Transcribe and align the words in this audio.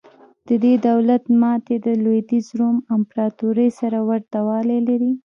د 0.47 0.49
دې 0.63 0.73
دولت 0.87 1.23
ماتې 1.41 1.75
د 1.85 1.87
لوېدیځ 2.03 2.47
روم 2.59 2.77
امپراتورۍ 2.95 3.69
سره 3.79 3.97
ورته 4.09 4.37
والی 4.47 4.79
لري. 4.89 5.13